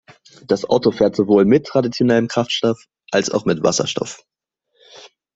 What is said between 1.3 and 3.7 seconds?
mit traditionellem Kraftstoff als auch mit